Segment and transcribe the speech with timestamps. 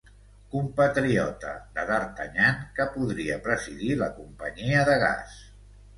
[0.53, 5.37] Compatriota de D'Artagnan que podria presidir la Companyia de Gas.